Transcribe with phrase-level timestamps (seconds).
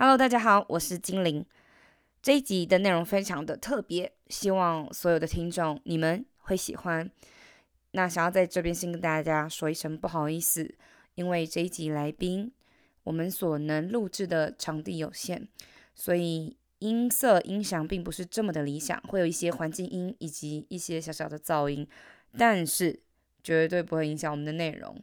[0.00, 1.44] Hello，大家好，我是精灵。
[2.22, 7.10] 这一集的内容非常的特别，希望所有的听众你们会喜欢。
[7.90, 10.72] 那想要在这边先跟大家说一声不好意思，
[11.16, 12.52] 因为这一集来宾
[13.02, 15.48] 我们所能录制的场地有限，
[15.96, 21.84] 所以音色音响并不是这么的理想，会有一些环境音以及一些小小的噪音，
[22.36, 23.00] 但是
[23.42, 24.96] 绝对不会影响我们的内容。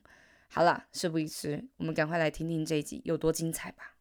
[0.48, 3.96] 好了，事不宜迟，我们赶快来听听这一集有多精彩吧。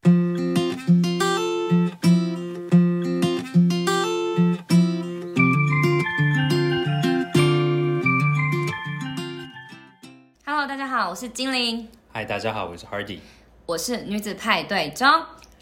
[10.97, 13.19] 好，我是精灵，嗨，大家好，我是 Hardy。
[13.67, 15.05] 我是女子派对中，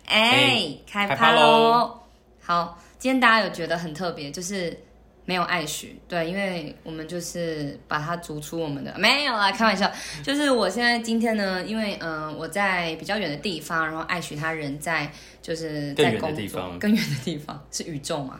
[0.04, 1.40] 哎嘿，开开趴趴喽。
[1.40, 2.00] 喽！
[2.42, 4.78] 好，今天大家有觉得很特别，就是
[5.24, 9.90] 没有艾许，对，因为我们就是把它逐出我们的，没有啦，开玩笑，
[10.22, 16.78] 就是我现在今天呢，因为嗯、呃我在比较远的地方，然后艾许他人在就是更远的在工作地方。
[16.78, 18.38] 更远的地方是宇宙嘛。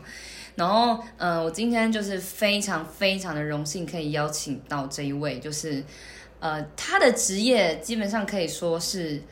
[0.56, 5.82] 然后，呃，我今天就是非常非常的荣幸可以邀请到这一位，就是，
[6.42, 9.22] 呃，他的职业基本上可以说是，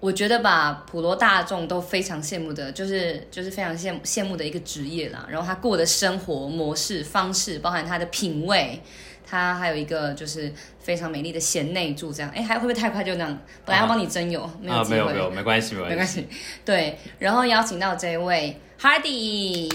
[0.00, 5.24] 我觉得吧，普罗大众都非常羡慕的，就是就是非常羡慕羡慕的一个职业啦。
[5.30, 8.82] 然后他过的生活模式方式，包含他的品味，
[9.24, 13.38] 他还有一个就是非常美丽的贤内助，这样，哎，还会不会太快就那样？
[13.64, 16.26] 本来要帮你征友，没有啊，机会，没有没有，没关系 没关系。
[16.64, 19.72] 对，然后邀请到这一位 Hardy，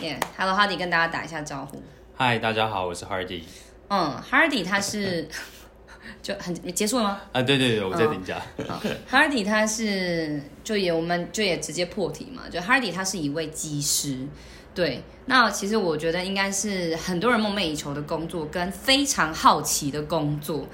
[0.00, 1.82] 耶、h e l l o Hardy，跟大家打一下招呼。
[2.16, 3.42] 嗨，大家好，我是 Hardy。
[3.88, 5.26] 嗯，Hardy 他是
[6.22, 7.20] 就很结束了吗？
[7.32, 8.40] 啊，对对对，我在等一下。
[8.68, 14.18] 好，Hardy 他是就也我们就也直接破题嘛，就 Hardy 他是一位技师。
[14.74, 20.66] 对，那其实我觉得应该是很多人梦寐以求的工作，跟非常好奇的工作。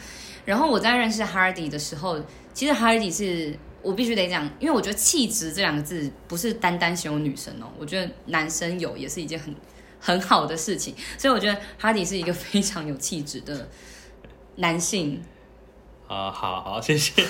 [0.44, 2.20] 然后我在认识 Hardy 的时候，
[2.52, 9.54] 其实 Hardy 是我必须得讲，因为我觉得气质这两个字不是单单形容女生哦，我觉得男生有也是一件很
[10.04, 10.94] 很好的事情。
[11.16, 13.68] 所以我觉得 Hardy 是一个非常有气质的
[14.56, 15.22] 男性。
[16.06, 17.10] 啊，好好，谢谢。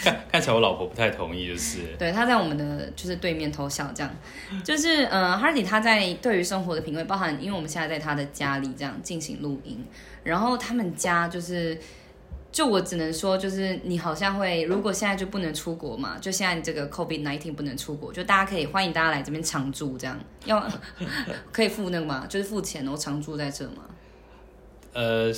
[0.00, 4.14] 看看起来我老婆不太同意，就是对，他在我们的就是对面偷笑，这样，
[4.64, 9.84] 就是呃，Hardy 他在对于生活的品味，包含因为我们现在在他的家里这样进行录音，
[10.22, 11.76] 然后他们家就是，
[12.52, 20.68] 就我只能说，就是你好像会，如果现在就不能出国嘛，就现在这个 COVID nineteen 不能出国，就大家可以欢迎大家来这边常住，这样要
[21.52, 23.84] 可以付那个嘛，就是付钱然后常住在这嘛，
[24.92, 25.32] 呃，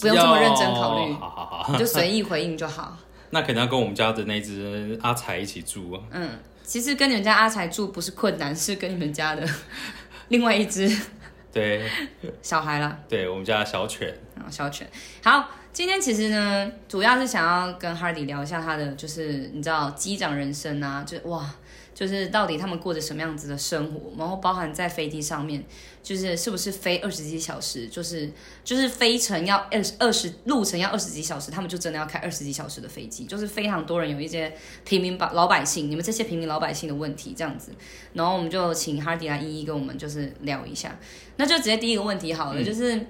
[0.00, 2.96] 不用这么认真考虑好好好，你就随意 回应就好。
[3.30, 6.00] 那可能要跟我们家的那只阿才一起住啊。
[6.10, 6.30] 嗯，
[6.64, 9.46] 其实跟你们家阿才住不是困难，是跟你们家的
[10.28, 10.90] 另外一只
[11.52, 11.86] 对
[12.40, 12.98] 小孩啦。
[13.06, 14.08] 对，我们家的小犬。
[14.34, 14.90] 啊，小犬。
[15.22, 15.46] 好，
[15.78, 21.54] 今天其实呢，主要是想要跟 Hardy 聊一下他的，就是你知道机长人生啊，就是哇，
[21.94, 25.62] 就是到底他们过着什么样子的生活，然后包含在飞机上面，
[26.02, 28.28] 就是是不是飞二十几小时，就是
[28.64, 34.52] 就是飞程要二十二十路程要二十几小时，他们就真的要开二十几小时的飞机，就是非常多人有一些
[34.84, 37.70] 平民百老百姓，你们这些平民老百姓的问题这样子，
[38.14, 40.98] 然后我们就请 Hardy 来一一跟我们就是聊一下，
[41.36, 43.06] 那就直接第一个问题好了，就是。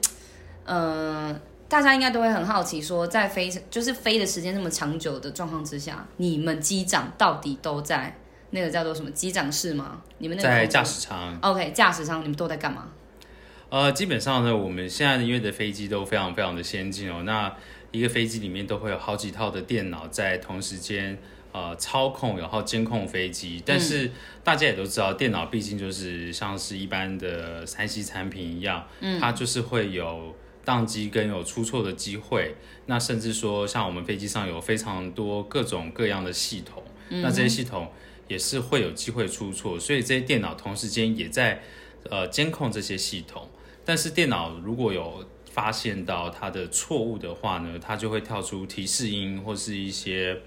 [0.70, 1.34] 嗯，
[1.68, 8.18] 大家应该都会很好奇，说在飞就是飞的时间这么长久的状况之下，你们机长到底都在
[8.50, 10.00] 那个叫做什么机长室吗？
[10.16, 12.88] 你们那个在驾驶舱，OK 驾驶舱，你们都在干嘛？
[13.68, 17.54] 呃，基本上呢，我们现在因为的飞机都非常非常的先进哦，那
[17.90, 21.18] 一个飞机里面都会有好几套的电脑在同时间
[21.52, 23.62] 呃操控，然后监控飞机。
[23.66, 24.10] 但是
[24.42, 28.86] 大家也都知道，电脑毕竟就是像是一般的三 C 产品一样，
[29.20, 30.34] 它就是会有
[30.68, 32.54] 宕机跟有出错的机会。
[32.84, 37.90] 那甚至说，像我们飞机上有非常多各种各样的系统，那这些系统
[38.26, 41.62] 也是会有机会出错，所以这些电脑同时间也在
[42.10, 43.48] 呃监控这些系统。
[43.84, 50.38] 但是电脑如果有发现到它的错误的话呢，它就会跳出提示音或是一些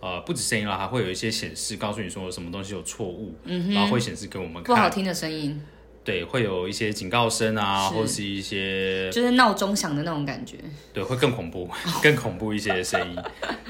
[0.00, 5.60] 呃不止声音啦，还会有一些显示告诉你说什么东西有错误，然后会显示给我们看，不好听的声音，
[6.08, 10.56] 对，会有一些警告声啊，是或是一些就是闹钟响的那种感觉。
[10.94, 11.68] 对，会更恐怖，
[12.02, 13.16] 更恐怖一些的声音，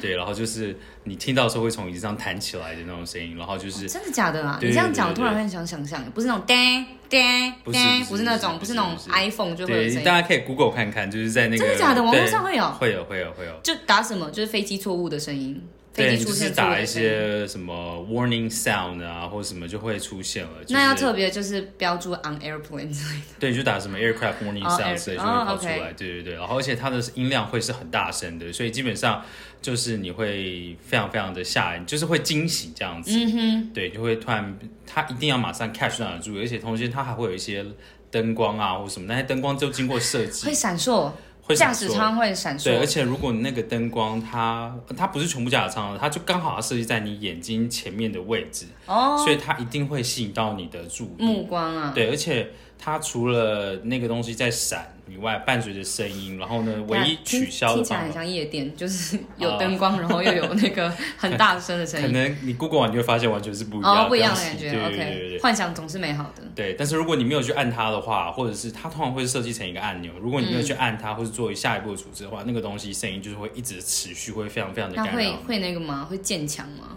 [0.00, 4.56] 对，然后就是你听到的时候会从椅子上弹起来的那种声音，然后就是真的假的啊？
[4.62, 10.04] 你这样讲，我突然很想想象，不是那种叮叮叮，不是那种，不是那种 iPhone 就会有对，声音。
[10.04, 13.52] 大家可以 Google 看看，就是在那个真的假的网络上会有会有会有会有。
[13.64, 14.30] 就打什么？
[14.30, 16.88] 就是飞机错误的声音，对，飞机出你就是打一。
[16.88, 20.62] 些什么 warning sound 啊，或者什么就会出现了。
[20.62, 23.26] 就是、那要特别就是标注 on airplane 之类的。
[23.38, 25.92] 对，就打什么 aircraft warning 哦 sound 之类就会哦跑出来。
[25.92, 29.22] 对对对，然后而且它的音量会是很大声的，所以基本上
[29.60, 33.10] 就是你会非常非常的吓人，就是会惊喜这样子。
[33.12, 37.64] 嗯哼，对，就会突然它一定要马上 catch 到你的注意，而且同时它还会有一些
[38.10, 41.12] 灯光啊或什么，那些灯光就经过设计会，闪烁，
[41.48, 42.86] 会驾驶舱会闪烁对，而。
[42.86, 51.22] 且如果你那个灯光它它不是全部驾驶舱的，它就刚好要设计在你眼睛前面的位置，哦，所以它一定会吸引到你的注意。
[51.22, 62.06] 目光啊，对，而且它除了那个东西在闪以外，伴随着声音，然后呢，唯一取消的听起来很，像夜店，就是 有灯光，然后又有那个很大声的声音。
[62.08, 64.70] 可能你 Google 完你就会发现完全是不一样哦，不一样的感觉。
[64.70, 65.38] 对对对对 OK，对。
[65.40, 66.42] 幻想总是美好的。
[66.54, 75.36] 对，但是如果你没有去按它的话，或者是它通常会设计成一个按钮，如果你没有去嗯按它，或是做下一步的处置的话，那个东西声音就是会一直持续，会非常非常的干扰。
[75.46, 76.06] 会那个吗？
[76.08, 76.96] 会渐强吗？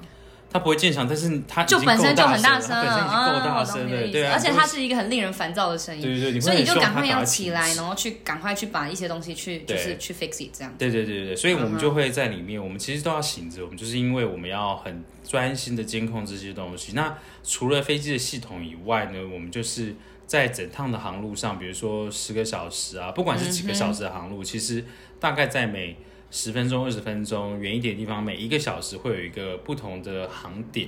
[0.51, 10.74] 它不会渐强，但是它就本身就很大声了，本身已经够大声了，对啊，而且它是一个很令人烦躁的声音，对对对，所以你就赶快要起来，然后去赶快去把一些东西去就是去 fix it 这样。
[10.77, 16.92] 对对对对对，所以我们就会在里面，我们其实都要醒着，我们就是因为我们要很专心的监控这些东西。
[16.94, 19.95] 那除了飞机的系统以外呢，我们就是
[20.27, 24.83] 在整趟的航路上，比如说十个小时啊，不管是几个小时的航路，其实
[25.19, 25.95] 大概在每
[26.31, 30.88] 十分钟、二十分钟，远一点的地方，每一个小时会有一个不同的航点。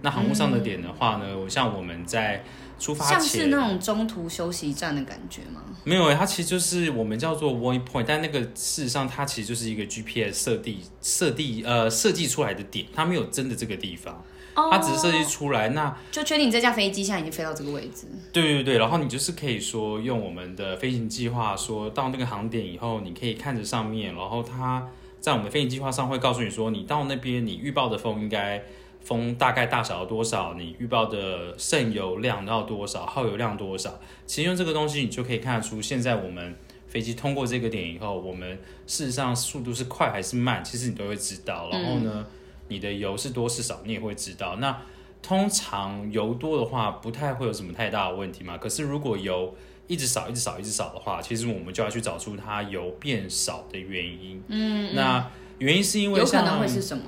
[0.00, 2.44] 那航路上的点的话呢，我像我们在
[2.78, 5.60] 出发像前是那种中途休息站的感觉吗？
[5.82, 14.24] 没有诶，它其实就是我们叫做 waypoint，但那个事实上它其实就是一个 GPS 设定设定呃设计出来的点，它没有真的这个地方，
[14.58, 15.68] 哦它只是设计出来。
[15.70, 18.06] 那就确定你这架飞机现在已经飞到这个位置。
[18.32, 24.88] 对对对，然后你就是可以说用我们的飞行计划，说到那个航点以后，你可以看着上面，然后它
[25.20, 28.62] 在我们的飞行计划上会告诉你说，你到那边你预报的风应该
[29.00, 33.98] 风大概大小要多少，你预报的渗油量到多少，耗油量多少。
[34.26, 36.54] 其实用这个东西，你就可以看得出现在我们
[36.86, 41.68] 飞机通过这个点以后，我们事实上速度是快还是慢，其实你都会知道。
[41.70, 42.26] 然后呢，
[42.68, 44.56] 你的油是多是少，你也会知道。
[44.56, 44.80] 那
[45.20, 48.56] 通常油多的话，不太会有什么太大的问题嘛。
[48.56, 49.54] 可是如果油
[49.86, 54.42] 一直少、一直少、一直少的话，其实我们就要去找出它油变少的原因。
[54.48, 55.28] 嗯，那
[55.58, 57.04] 原因是因为像有可能会是什么？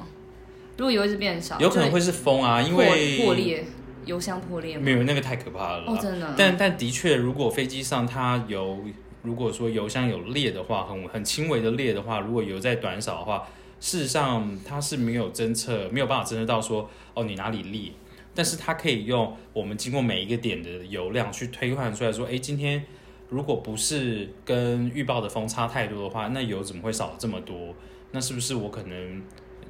[0.77, 3.65] 如果油一直变少，有可能会是风啊，因破为破裂，
[4.07, 4.79] 油箱破裂？
[4.79, 5.85] 没有那个太可怕了。
[5.87, 6.35] 哦，真的。
[6.37, 8.79] 但但的确，如果飞机上它油，
[9.23, 13.47] 如果说油箱有裂的话，很很轻微的裂的话，如果油在短少的话，
[13.81, 17.91] 事实上它是没有侦测，没有办法侦测到说哦你哪里裂，
[18.35, 22.85] 但是它可以用我们经过每一个点的油量去推算出来说，哎，今天
[23.31, 27.75] 如果不是跟预报的风差太多的话，那油怎么会少了这么多？
[28.13, 29.23] 那是不是我可能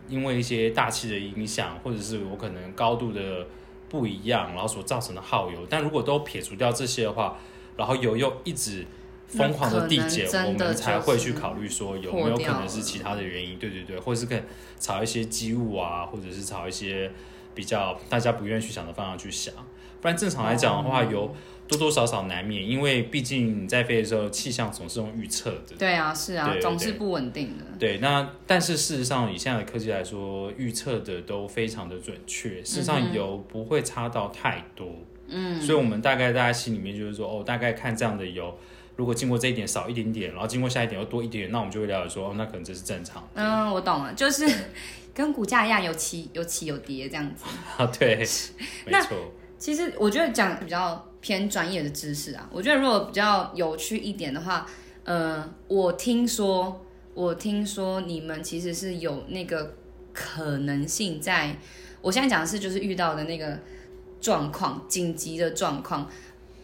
[0.08, 3.46] 因为一些大气的影响，或者是我可能高度的
[3.88, 5.66] 不一样，然后所造成的耗油？
[5.68, 7.38] 但如果都撇除掉这些的话，
[7.76, 8.84] 然后油又一直
[9.30, 13.58] 疯狂的递减我们才就是会去考虑说有没有可能是其他的原因？
[13.58, 14.40] 对对对，或者是可以
[14.78, 17.10] 朝一些机务啊，或者是朝一些
[17.54, 19.54] 比较大家不愿意去想的方向去想。
[20.00, 21.34] 不然正常来讲的话，有
[21.68, 25.76] 多多少少难免，因为毕竟你在飞的时候，气象总是用预测的。
[25.78, 27.64] 对啊，是啊，总是不稳定的。
[27.78, 34.88] 对，那但是事实上，以现在的科技来说，预测的都非常的准确，事实上油不会差到太多。
[35.28, 38.58] 嗯，所以我们大概大家心里面就是说，哦，大概看这样的油，
[39.00, 43.26] 如果经过这一点少一点点，然后经过下一点又多一点点，那我们就会了解说，哦，那可能这是正常。
[43.32, 44.46] 嗯，我懂了，就是
[45.14, 47.44] 跟股价一样，有起有起有跌这样子。
[47.78, 48.16] 啊， 对，
[48.84, 49.16] 没那错。
[49.56, 54.66] 其实我觉得讲比较偏专业的知识啊，我觉得如果比较有趣一点的话，
[55.04, 59.76] 呃，我听说，我听说你们其实是有那个
[60.12, 61.56] 可能性在，
[62.02, 63.58] 我现在讲的是就是遇到的那个
[64.20, 66.06] 状况，紧急的状况，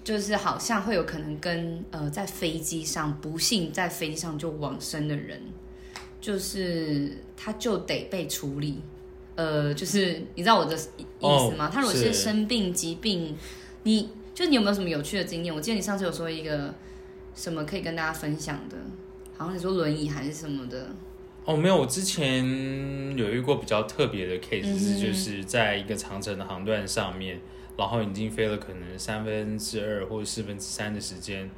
[0.07, 5.41] 就是好像会有可能跟呃在飞机上不幸在飞机上就往生的人，
[6.21, 8.81] 就是他就得被处理。
[9.35, 11.67] 呃，就是你知道我的意意思吗？
[11.67, 13.37] 哦他如果是是生病、疾病，
[13.83, 15.53] 你就你有没有什么有趣的经验？
[15.53, 16.73] 我记得你上次有说一个
[17.35, 18.77] 什么可以跟大家分享的，
[19.37, 20.89] 好像你说轮椅还是什么的。
[21.45, 22.45] 哦，没有，我之前
[23.19, 27.41] 有遇过比较特别的 case，、嗯是就是在一个长城的航段上面，
[27.77, 31.51] 然后已经飞了可能三分之二或者四分之三的时间，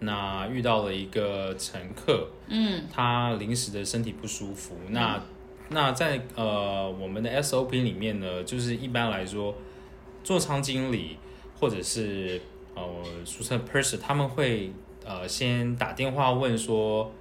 [0.00, 5.22] 那遇到了一个乘客，嗯，他临时的身体不舒服，那
[5.68, 9.54] 那在呃我们的 SOP 里面呢，就是一般来说，
[10.24, 11.16] 座舱经理
[11.60, 12.40] 或者是
[12.74, 12.82] 呃
[13.24, 14.72] 俗称 person，他们会
[15.04, 17.12] 呃先打电话问说。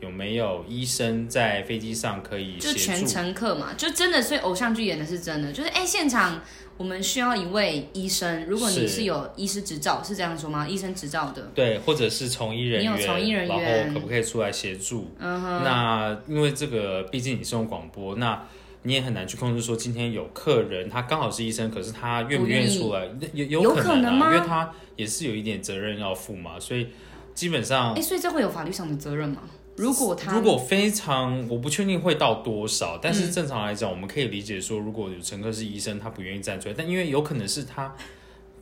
[0.00, 3.04] 有没有医生在飞机上可以就全助。
[3.04, 6.40] 乘客嘛，就真的，所以偶像剧演的是真的，就是哎、现场
[6.78, 10.66] 我们需要一位医生，如果你是是有医师执照，是这样说吗？
[10.66, 15.10] 医生执照的，对，或者是从医人你有员，从医人员然后可不可以出来协助？
[15.18, 15.64] 嗯哼。
[15.64, 18.40] 那因为这个，毕竟你是用广播，那
[18.84, 23.08] 你也很难去控制说今天有客人他刚好是医生，可是他愿不愿意出来？
[23.32, 26.86] 有有有可能啊，可能吗因为他也是有一点责任要负嘛，所以
[27.34, 29.42] 基本上哎、所以这会有法律上的责任吗？
[29.78, 37.94] 如果他如果非常，我不确定会到多少，但是正常来讲，我们可以理解说，如果有乘客是医生，他不愿意站出来，但因为有可能是他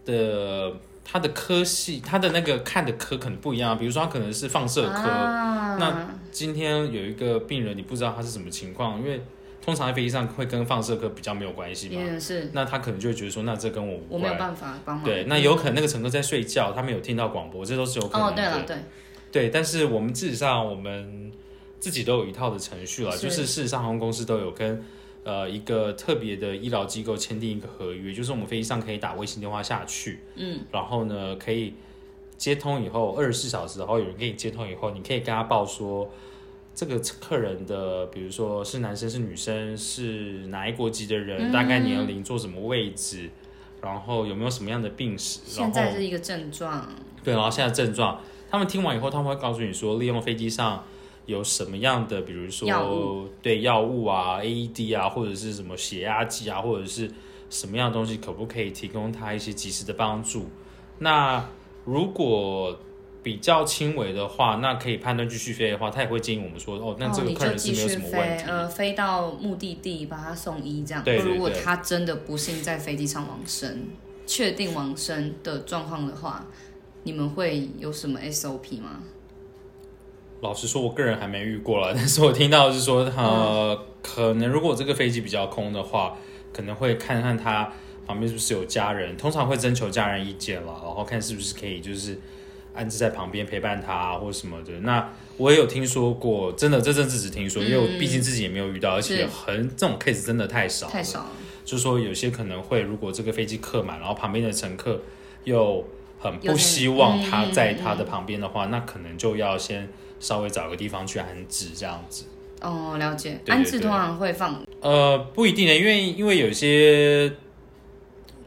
[0.04, 9.23] 的他的科系，他的那个看的科可能不一样，比如说他可能是放射科，啊、那今天有一个病人，你不知道他是什么情况，因为
[9.62, 14.38] 通常在飞机上会跟放射科比较没有关系嘛，也是那他可能就会觉得说，那这跟我无我没有关。
[14.38, 15.04] 办法帮忙。
[15.04, 18.32] 对，那有可能那个乘客在睡觉，他没有听到广播，这都是有可能的。
[18.32, 18.76] 哦，对了，对，
[19.37, 21.31] 对，但是我们事实上我们
[21.78, 23.25] 自己都有一套的程序了，是。
[23.25, 24.83] 就是事实上航空公司都有跟
[25.25, 31.75] 呃一个特别的医疗机构签订一个合约，就是我们飞机上可以打微信电话下去，嗯，然后呢可以
[32.38, 36.11] 接通以后二十四小时，然后有人给你接通以后，你可以跟他报说。
[36.78, 43.31] 这个客人的，比如说是男生是女生，是哪一国籍的人，大概年龄，坐什么位置，
[43.81, 46.87] 然后有没有什么样的病史，然现在是一个症状，
[47.25, 48.21] 对，然后现在症状，
[48.56, 50.82] 他们听完以后，他们会告诉你说，利用飞机上
[51.26, 57.10] 有什么样的，比如说对药物啊、AED 啊，或者是什么血压计啊，或者是
[57.50, 60.46] 什么样的东西，可不可以提供他一些及时的帮助？
[61.00, 61.46] 那
[61.84, 62.78] 如果
[63.22, 68.44] 比较轻微的话，那可以判断继续飞的话，他也会建议我们说，哦，那这哦，个客人是没有什么问，题。
[68.46, 71.04] 呃，飞到目的地把他送医这样。
[71.04, 73.88] 对对如果他真的不幸在飞机上往生，
[74.26, 76.46] 确定往生的状况的话，
[77.06, 78.98] 你们会有什么 SOP 吗？
[80.40, 86.18] 老实说，我个人还没遇过了， 但是我听到是说，呃，可能如果这个飞机比较空的话，
[86.52, 87.72] 可能会看看他
[88.08, 92.18] 旁边是不是有家人，通常会征求家人意见了，然后看是不是可以就是
[92.75, 94.72] 安置在旁边陪伴他、啊、或什么的。
[94.80, 101.30] 那我也有听说过，真的这阵子只听说，因为我毕竟自己也没有遇到，而且很这种 case 真的太少了，太少了。
[101.64, 105.00] 就是说有些可能会，如果这个飞机客满，然后旁边的乘客
[105.44, 105.84] 又
[106.18, 112.25] 很不希望他嗯在他的旁边的话，那可能就要先稍微找个地方去安置这样子。
[112.62, 113.38] 哦，了解。
[113.46, 117.30] 安置通常会放呃，不一定的，因为因为有些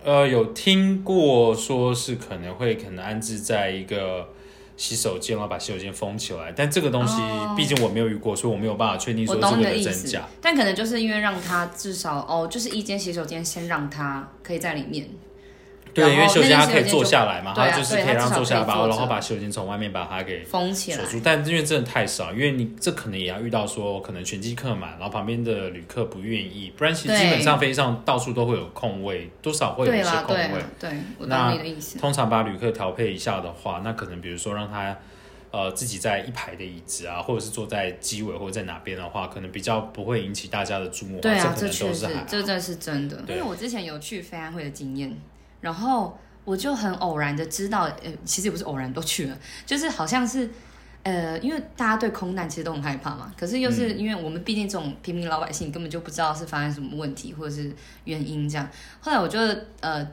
[0.03, 4.29] 呃有听过说是可能会可能安置在一个
[4.75, 15.07] 洗手间，然后把洗手间封起来，但这个东西哦毕竟我没有遇过，所以我没有办法确定我说这个的真假。，但可能就是因为让他至少哦，就是一间洗手间先让他可以在里面。
[15.93, 21.11] 对，因为然后洗手间它可以坐下来嘛，它就是可以让坐下来，把然后把洗手间从外面把它给封起来锁。
[21.11, 31.97] 住，但因为真的太少，因为你这可能也要遇到说，可能全机客满，然后旁边的旅客不愿意，不然其实基本上飞机上到处都会有空位，多少会有一，些空位对啦。，对，我那懂你的意思。
[31.99, 34.95] 通常把旅客调配一下的话，那可能比如说让他
[35.51, 41.19] 呃自己在一排的椅子啊，或者是坐在机尾或者在哪边的话，可能比较不会引起大家的注目。
[41.19, 43.17] 对啊，这可能这确实都是还好，这真的是真的。
[43.17, 45.17] 因对为我之前有去飞安会的经验，
[45.61, 50.49] 然后我就很偶然的知道，呃，其实也不是偶然都去了，就是好像是。
[51.01, 57.73] 呃，因为大家对空难其实都很害怕嘛，可是又嗯是因为我们毕竟这种平民老百姓根本就不知道是发生什么问题或者是
[58.03, 58.69] 原因这样。
[58.99, 59.39] 后来我就
[59.79, 60.05] 呃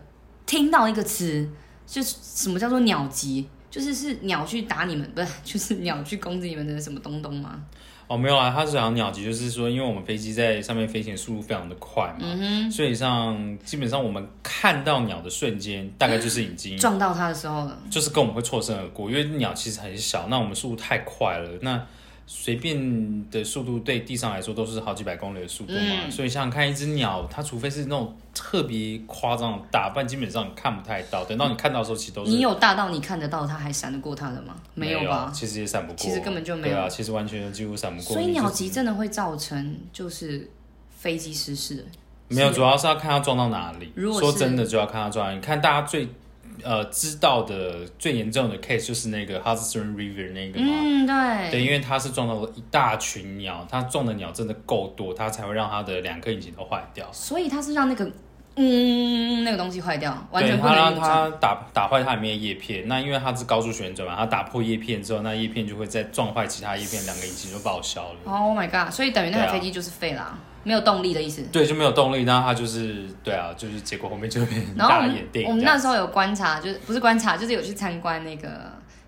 [0.46, 1.46] 听到一个词，
[1.84, 7.60] 就是什么叫做鸟击，就是是鸟去打你们，不是 就是鸟去攻击你们的什么东东吗？
[8.08, 21.84] 哦，没有啊，它是讲鸟击，就是说，因为我们飞机在上面飞行速度非常的快嘛，嗯所以上基本上我们看到鸟的瞬间，大概就是已经撞到它的时候了，就是跟我们会错身而过，因为鸟其实很小，那我们速度太快了，那
[22.28, 31.24] 随便的速度对地上来说都是好几百公里的速度嘛，嗯所以想想看，一只鸟，它除非是那种特别夸张的大，不然基本上你看不太到。
[31.24, 34.56] 等到你看到的时候，其实都是你有大到你看得到它还闪得过它的吗？
[34.74, 35.30] 没有有吧？
[35.32, 38.14] 其实也闪不过，其实根本就没有对啊，其实完全几乎闪不过。
[38.14, 40.50] 所以鸟击真的会造成就是
[40.90, 41.86] 飞机失事。
[42.28, 43.92] 没有，主要是要看它撞到哪里。
[43.94, 45.36] 如果说真的，就要看它撞到哪里。
[45.36, 46.08] 你看大家最
[46.62, 50.66] 呃知道的最严重的 case 就是那个 Hudson River 那个嘛。
[50.68, 57.06] 嗯，对，对，因为它是撞到了一大群鸟，它撞的鸟真的够多，它才会让它的两颗引擎都坏掉。
[57.12, 58.10] 所以它是让那个
[58.56, 61.30] 嗯那个东西坏掉，完对，全不它让能运转。
[61.30, 62.88] 它打打坏它里面的叶片。
[62.88, 68.18] 那因为它是高速旋转嘛，它打破叶片之后，那叶片就会再撞坏其他叶片，两个引擎就报销了。
[68.24, 68.90] Oh my god！
[68.92, 71.42] 所以等于那对啊台飞机就是废啦，没有动力的意思。
[71.52, 75.54] 对，就没有动力，那他就是对啊，就是结果后面就会变大眼电我。
[75.54, 78.48] 们那时候有观察，就是不是观察，就是有去参观那个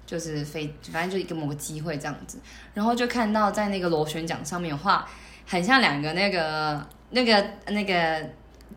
[0.07, 2.39] 就是飞，反正就一个某个机会这样子，
[2.75, 5.05] 然后就看到在那个螺旋桨上面画，
[5.45, 8.21] 很像两个那个那个那个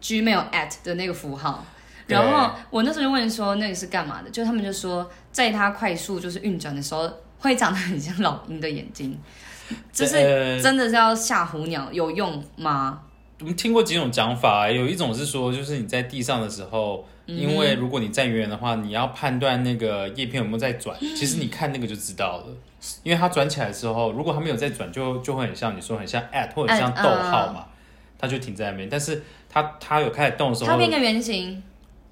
[0.01, 1.63] Gmail at 的那个符号。
[2.07, 7.07] 然后我那时候就问说那个是干嘛的，就他们就说在它快速就是运转的时候，
[7.37, 9.17] 会长得很像老鹰的眼睛，
[9.91, 13.01] 就是呃真的是要吓唬鸟，有用吗？
[13.39, 22.45] 我们听过几种讲法，有一种是说，就是你在地上的时候，嗯因为如果你站远远的话，你要判断那个叶片有没有在转，其实你看那个就知道了。
[23.03, 27.65] 因为它转起来的时候，如果它没有在转，就就会很像你说很像 at 或者像逗号嘛，
[28.17, 28.89] 它就停在那边。
[28.89, 31.61] 但是它它有开始动的时候，它变个圆形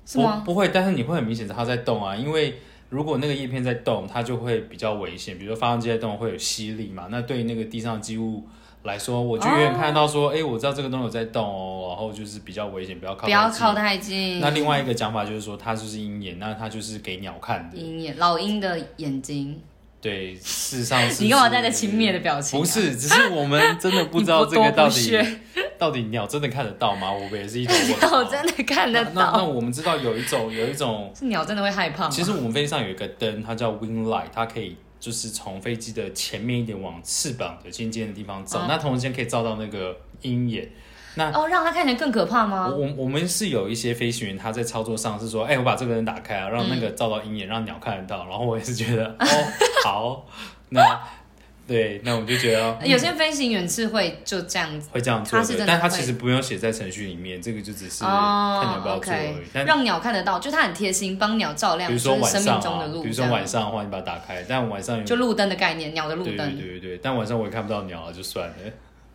[0.06, 0.42] 是吗？
[0.46, 5.38] 不不会，但是你会很明显它在动啊，因为如果那个叶片在动，它就会比较危险。
[5.38, 8.44] 比如说发动机在动，会有吸力嘛，那对于那个地上的机物
[8.84, 14.40] 来说，我就远远看到说，哎、我知道这个东西有在动哦，然后就是比较危险，不要靠不要靠太近。
[14.40, 17.78] 那另外一个讲法就是说，它就是鹰眼，那它就是给鸟看的。
[17.78, 19.62] 鹰眼，老鹰的眼睛，
[20.02, 21.24] 对，事实上是。
[21.26, 25.18] 你干嘛带着轻蔑的表情啊不是，只是我们真的不知道 这个到底
[25.78, 27.12] 到底鸟真的看得到吗？
[27.12, 28.24] 我们也是一种 问鸟。
[28.24, 32.10] 真的看得到那那，我们知道有一种有一种是鸟真的会害怕吗？
[32.10, 40.70] 其实我们飞机上有一个灯，它叫 wing light，它可以就是从飞机的前面一点往翅膀的尖尖的地方照，嗯那同时间可以照到那个鹰眼。
[41.16, 42.68] 那哦，让它看起来更可怕吗？
[42.68, 48.26] 我我们是有一些飞行员他在操作上是说，哎、我把这个人打开啊，让那个照到鹰眼，让鸟看得到。
[48.28, 49.26] 然后我也是觉得， 哦，
[49.84, 50.26] 好，
[50.70, 50.82] 那
[51.68, 54.90] 对，那我们就觉得、嗯有些飞行员是会就这样子。
[54.92, 59.68] 会这样做他是真的但他其实不用写在程序里面，这个就只是看哦你要不要做而已。
[59.68, 66.38] 让鸟看得到，就它很贴心，帮鸟照亮，比如说晚上的路，，比如说晚上的话，你把它打开，但晚上有就路灯的概念，鸟的路灯。
[66.58, 68.56] 对对对，但晚上我也看不到鸟了，就算了。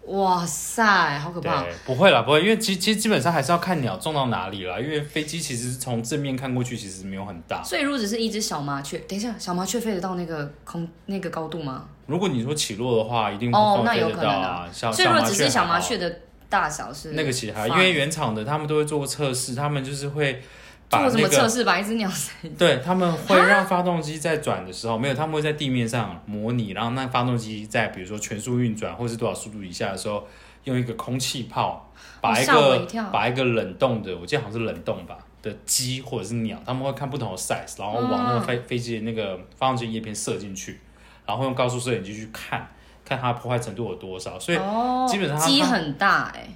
[0.07, 1.65] 哇塞，好可怕！
[1.87, 7.63] 不会啦，不会，因为其其实基本上还是要看鸟撞到哪里啦，因为飞机其实从正面看过去其实没有很大。
[7.63, 11.89] 所以如果只是一只小麻雀，等一下，小麻雀飞得到那个空那个高度吗？
[12.07, 14.69] 如果你说起落的话，一定哦那有可能啊啊。
[14.71, 16.21] 小所以如果只是小麻雀的
[16.51, 20.43] 大小是那个其实还好，因为原厂的他们都会做过测试，他们就是会
[20.89, 21.65] 把做什那个么测试？
[21.65, 30.27] 把一只鸟塞对他们会让发动机在转的时候，没有，他们会在地面上模拟，然后那发动机在比如说全速运转或是多少速度以下的时候，
[30.65, 40.81] 用一个空气炮把一个一把一个冷冻的，我记得好像是冷冻吧的鸡或者是鸟，他们会看不同的 size，然后往那个飞、飞机的那个发动机叶片射进去，
[41.27, 42.69] 然后用高速摄影机去看。
[43.07, 46.49] 看它破坏程度有多少，所以哦，基本上鸡很大哎、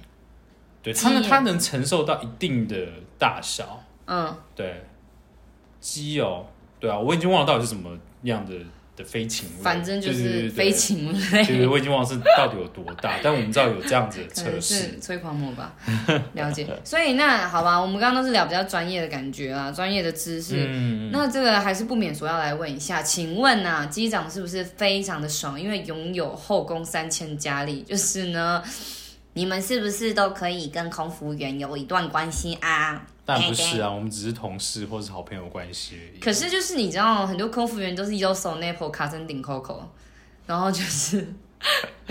[0.81, 2.75] 对它能它能承受到一定的
[3.19, 4.83] 大小，嗯，对，
[5.79, 6.45] 鸡哦，
[6.79, 8.53] 对啊，我已经忘了到底是什么样的
[8.95, 14.73] 的飞禽类，反正就对对对对是飞禽类，就是，我已经忘了是到底有多大，但我们知道有这样子的 可测试。
[14.73, 15.73] 能是催狂魔吧，
[16.33, 16.67] 了解。
[16.83, 20.55] 所以那好吧，我们刚刚都是聊比较专业的感觉啦，专业的知识。
[20.67, 25.59] 嗯，那这个还是不免说要来问一下，请问呐、机长是不是非常的爽？
[25.59, 28.61] 因为拥有后宫三千佳丽， 就是呢，
[29.33, 33.05] 你们是不是都可以跟空服员有一段关系啊？
[33.29, 36.19] 但不是啊，我们只是同事或是好朋友关系而已。
[36.19, 39.81] 可是就是你知道，很多空服员都是有手 nipple 卡成顶 Coco，
[40.47, 41.33] 然后就是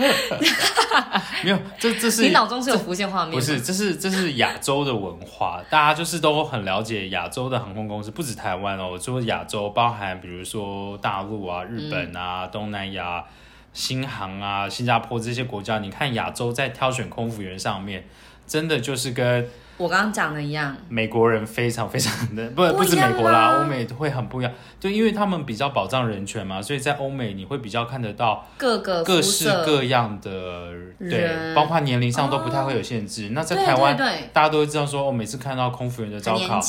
[1.43, 3.35] 没有，这这是你脑中是有浮现画面吗？
[3.35, 13.25] 不是，这是这是亚洲的文化，大家就是都很了解亚洲的航空公司，不止台湾哦，我说亚洲包含比如说大陆啊、日本啊、东南亚、
[13.73, 18.07] 新航啊、新加坡这些国家，你看亚洲在挑选空服员上面，
[18.47, 31.55] 真的就是跟我刚刚讲的一样，美国人非常非常的不不不止美国啦，吗欧美会很不一样，就因为他们比较保障人权嘛，所以在欧美你会比较看得到各个各式各样的对，人。
[31.55, 33.29] 包括年龄上都不太会有限制。
[33.29, 36.59] 那在台湾，对对大家都会知道说，哦，每次看到空服员的招考，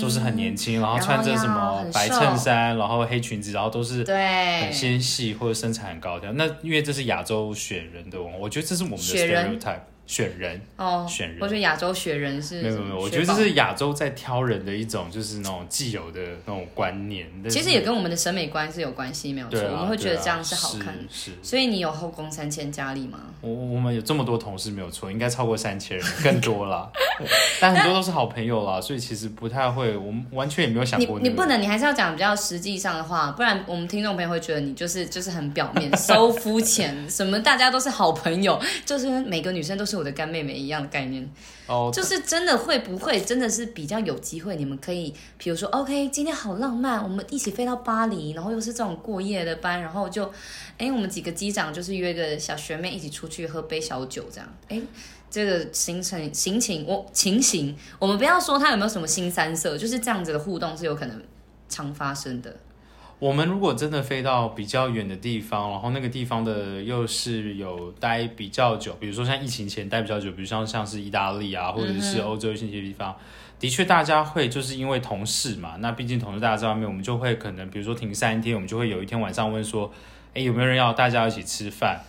[0.00, 6.32] 都是很年轻，然后穿着什要么白衬衫，然后黑裙子，然后都是对，很纤细或者身材很高挑。
[6.34, 9.80] 那因为这是亚洲选人的文化，我觉得这是我们的 stereotype。
[10.10, 17.28] 选人哦，选人我觉得亚洲选人是没有没有，我觉得这是亚洲在挑人的一种，就是那种既有的那种观念。
[17.48, 20.92] 其实也跟我们的审美观是有关系，没有错，啊我们会觉得这样是好看。
[21.08, 23.20] 是是所以你有后宫三千佳丽吗？
[23.40, 26.90] 我我们有这么多同事没有错，应该超过三千人， 更多了。
[27.60, 41.30] 但很多都是好朋友啦，所以其实不太会，我们完全也没有想你过、那个你不能，你还是要讲比较实际上的话，不然我们听众朋友会觉得你就是就是很表面、so 肤浅，什么大家都是好朋友，就是每个女生都是我的干妹妹一样的概念。
[41.66, 44.56] 哦，就是真的会不会真的是比较有机会？
[44.56, 50.24] 你们可以，比如说，OK，今天好浪漫，我们一起飞到巴黎，然后又是这种过夜的班，然后就，
[50.78, 54.80] 哎，我们几个机长就是约个小学妹一起出去喝杯小酒，这样，哎。
[55.32, 61.22] 这个行程行情，我情形，我们不要说他有没有什么新三色，就是这样子的互动是有可能
[61.68, 62.52] 常发生的。
[63.20, 73.14] 我们如果真的飞到比较远的地方，然后那个地方的又是有待比较久，比如说像疫情前待比较久，比如像像是意大利啊，或者是欧洲一些地方，
[73.58, 79.92] 的确大家会就是因为同事嘛，那毕竟同事大家在外面，我们就会可能比如说停三天，我们就会有一天晚上问说，
[80.32, 82.00] 哎有没有人要大家一起吃饭？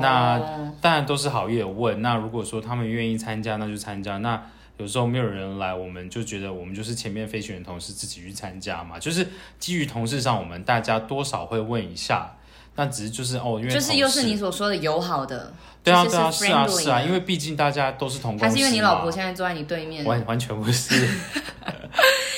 [0.00, 0.38] 那
[0.82, 4.18] 当然都是好意的问，那如果说他们愿意参加，那就参加。
[4.18, 4.42] 那
[4.78, 9.26] 有时候没有人来，我们就觉得我们就是前面飞行员同事自己去参加嘛，就是
[9.58, 12.34] 基于同事上，我们大家多少会问一下。
[12.76, 18.44] 那只是就是哦，因为就是又是你所说的友好的，对啊对啊是啊是啊，因为毕竟大家都是同公司。
[18.44, 20.04] 还是因为你老婆现在坐在你对面？
[20.04, 20.94] 完完全不是，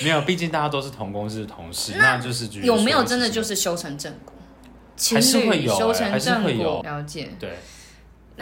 [0.03, 4.33] 没有，毕竟大家都是同公司的同事，那就是有没有真的就是修成正果？
[5.13, 7.59] 还是会有，修成正果，了解对。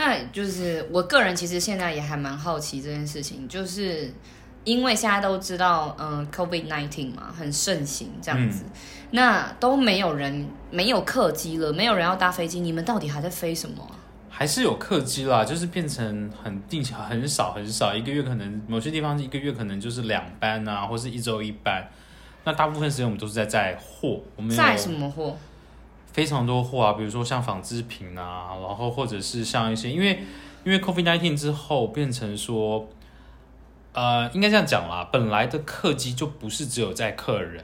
[0.00, 4.08] 那就是我个人其实现在也还蛮好奇这件事情，就是
[4.62, 8.62] 因为现在都知道，嗯，COVID nineteen 嘛，很盛行这样子，
[9.10, 13.84] 那都没有人没有客机了，没有人要搭飞机，你们到底还在飞什么？
[14.28, 21.84] 还是有客机啦，就是变成很定期，很少很少，一个月可能某些地方一个月可能就是两班啊，或是一周一班。
[22.44, 25.36] 那大部分时间我们都是在载货，我们载什么货？
[26.18, 30.18] 非常多货啊，比如说像纺织品啊，然后或者是像一些，因为
[30.64, 32.88] 因为 COVID nineteen 之后变成说，
[33.92, 37.62] 呃，应该这样讲啦，本来的客机就不是只有载客人，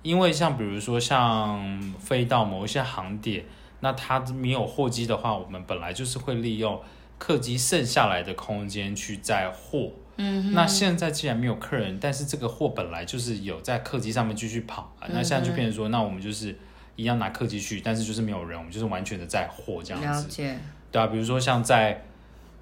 [0.00, 3.44] 因为像比如说像飞到某一些航点，
[3.80, 6.80] 那它没有货机的话，我们本来就是会利用
[7.18, 9.90] 客机剩下来的空间去载货。
[10.16, 16.56] 嗯，那现在既然没有客人，但是这个货本来就是有在客机上面继续跑啊，那现在就变成说，那我们就是。
[17.00, 20.28] 一样拿客机去，但是就是没有人，我们就是完全的在货这样子。
[20.28, 20.54] 解
[20.92, 22.04] 对啊，比如说像在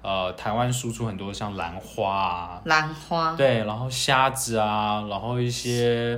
[0.01, 3.35] 呃台湾输出很多像兰花啊，兰花。
[3.35, 6.11] 对，然后虾子啊，然后一些，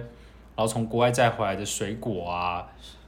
[0.55, 2.67] 然后从国外带回来的水果啊，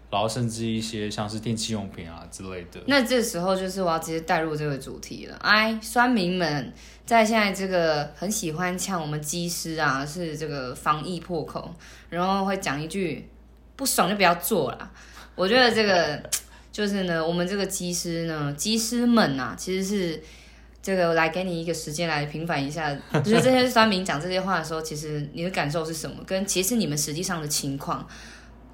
[0.10, 2.82] 然后甚至一些像是电器用品啊之类的。
[2.88, 5.38] 那这时候就是我要直接带入这个主题了。
[5.42, 6.74] 哎，酸民们
[7.06, 11.72] 在现在这个很喜欢呛我们机师啊，是这个防疫破口，
[12.10, 13.30] 然后会讲一句。
[13.76, 14.92] 不爽就不要做了。
[15.36, 16.22] 我觉得这个
[16.72, 20.22] 就是呢，我们这个机师呢，机师们呐，其实是
[20.82, 26.24] 这个来给你一个时间来平反一下，就是这些酸民讲这些话的时候，其实你的感受是什么？
[26.26, 28.08] 跟其实你们实际上的情况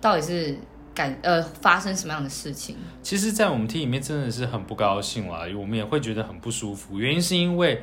[0.01, 0.57] 到底是
[0.93, 2.75] 感呃发生什么样的事情？
[3.01, 6.99] 其实，在我们厅里面真的是很不高兴啦，我们也会觉得很不舒服。
[6.99, 7.81] 原因是因为。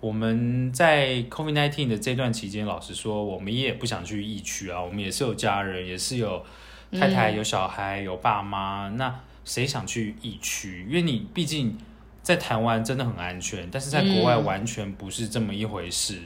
[0.00, 4.80] 我们在 COVID-19 的这段期间，老实说，我们也不想去疫区啊。
[4.80, 6.44] 我们也是有家人，也是有
[6.92, 8.88] 太太、有小孩、有爸妈。
[8.96, 10.86] 那谁想去疫区？
[10.88, 11.76] 因为你毕竟
[12.22, 16.20] 在台湾真的很安全，但是在国外完全不是这么一回事。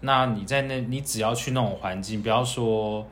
[0.00, 3.06] 那你在那，你只要去那种环境，不要说。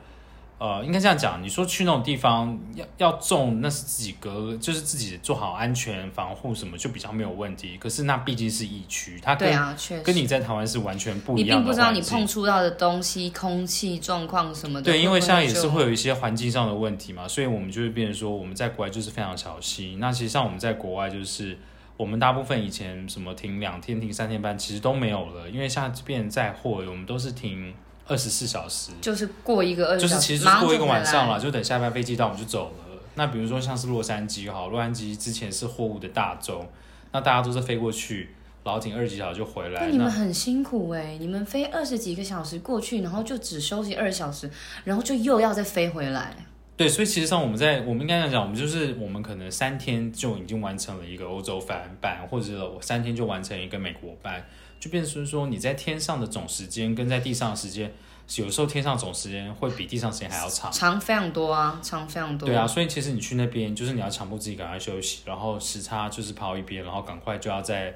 [0.59, 7.77] 呃，应该这样讲，你说去那种地方要要种，那是自己隔，就是自己做好安全防护什么，就比较没有问题。
[7.77, 9.55] 可是那毕竟是疫区，它跟
[10.03, 11.59] 跟你在台湾是完全不一样。
[11.59, 14.91] 你并不知道你碰触到的东西、空气状况什么的。
[14.91, 19.99] 对，因为现在也是会有一些环境上的问题嘛，所以我们就会变成说，我们在国外就是非常小心。
[19.99, 21.55] 那其实像我们在国外，就是
[21.97, 27.75] 我们大部分以前什么停两天、停三天班，其实都没有了，因为像这边载货，我们都是停。
[28.07, 32.99] 二十四小时，就是过一个二十，就是其实过一个晚上了，就等下班飞机到我们就走了。
[33.15, 36.65] 那比如说像是洛杉矶哈，洛杉矶之前是货物的大洲，
[37.11, 38.29] 那大家都是飞过去，
[38.63, 39.81] 然后停二十几小时就回来。
[39.81, 44.49] 那你们很辛苦哎，你们飞二十几个小时过去，然后就只休息二十小时，
[44.83, 46.35] 然后就又要再飞回来。
[46.77, 54.45] 对，所以其实上我们在我们应该这样讲，我们就是我们可能三天就已经完成了一个欧洲翻版，或者我三天就完成一个美国班。
[54.79, 57.91] 就变成说，你在天上的总时间跟在地上的时间，
[58.35, 62.47] 有时候天上总时间会比地上时间还要长，长非常多啊，长非常多。
[62.47, 67.91] 对啊，所以其实你去那边，就是你要强迫自己赶快休息，然后时差就是跑一边，然后赶快就要再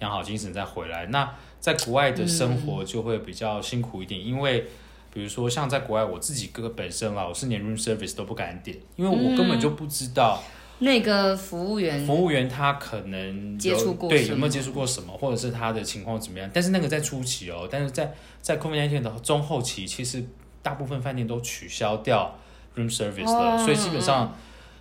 [0.00, 1.06] 养好精神再回来。
[1.06, 4.66] 那在国外的生活就会比较辛苦一点，因为
[5.16, 10.42] 比如说像在国外，我自己个本身啊，我是连 room service 都不敢点，因为我根本就不知道。
[10.80, 16.50] 那个服务员，服务员他可能接触过对有没有接触过什么，或者是他的情况怎么样？
[16.52, 20.22] 但是那个在初期哦，但是在在 COVID 那天的中后期，其实
[20.60, 22.38] 大部分饭店都取消掉
[22.76, 24.36] room service 了，所以基本上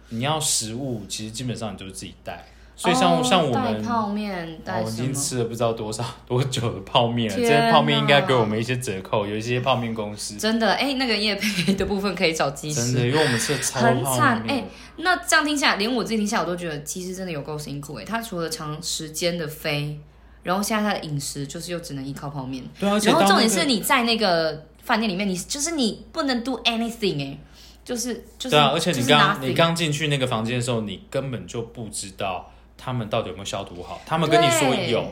[0.10, 2.46] 你要食物，其实基本上你就是自己带。
[2.78, 7.38] 所以像像我们泡面，我已经吃了不知道多少 多久的泡面了。
[7.38, 12.92] 这些泡面应该给我们一些折扣，有一些泡面公司真的哎，那个叶培的部分可以找技师。
[12.92, 14.66] 真的，因为我们吃的超很惨哎。
[14.98, 18.04] 那这样听下来，连我自己听下来，我都觉得技师真的有够辛苦哎。
[18.04, 19.98] 他除了长时间的飞，
[20.44, 22.64] 然后现在他的饮食就是又只能依靠泡面。
[22.80, 27.38] 对啊，然后重点是你在那个饭店里面，你就是你不能 do anything 哎。
[27.86, 34.02] 就是就是对啊，而且你就是刚你刚进去那个房间的时候，你根本就不知道他们到底有没有消毒好。
[34.06, 35.04] 他们跟你说有，